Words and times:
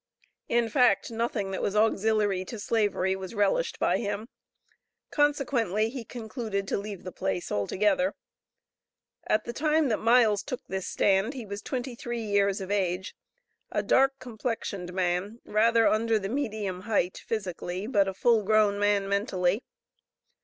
In 0.49 0.67
fact 0.67 1.11
nothing 1.11 1.51
that 1.51 1.61
was 1.61 1.75
auxiliary 1.75 2.43
to 2.45 2.59
Slavery 2.59 3.15
was 3.15 3.35
relished 3.35 3.77
by 3.77 3.99
him. 3.99 4.29
Consequently 5.11 5.91
he 5.91 6.03
concluded 6.03 6.67
to 6.69 6.77
leave 6.79 7.03
the 7.03 7.11
place 7.11 7.51
altogether. 7.51 8.15
At 9.27 9.43
the 9.45 9.53
time 9.53 9.89
that 9.89 9.99
Miles 10.01 10.41
took 10.41 10.61
this 10.67 10.87
stand 10.87 11.35
he 11.35 11.45
was 11.45 11.61
twenty 11.61 11.93
three 11.93 12.23
years 12.23 12.59
of 12.61 12.71
age, 12.71 13.13
a 13.71 13.83
dark 13.83 14.17
complexioned 14.17 14.91
man, 14.91 15.39
rather 15.45 15.85
under 15.87 16.17
the 16.17 16.29
medium 16.29 16.79
height, 16.89 17.21
physically, 17.23 17.85
but 17.85 18.07
a 18.07 18.13
full 18.15 18.41
grown 18.41 18.79
man 18.79 19.07
mentally. 19.07 19.61